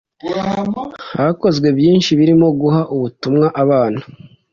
[1.15, 4.01] hakozwe byinshi birimo guha ubutumwa abana